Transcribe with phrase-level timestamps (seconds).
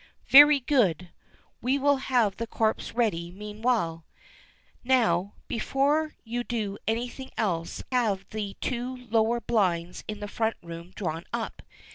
[0.29, 1.11] "Very good;
[1.61, 4.03] we will have the corpse ready meanwhile.
[4.83, 10.91] Now, before you do anything else, have the two lower blinds in the front room
[10.95, 11.61] drawn up.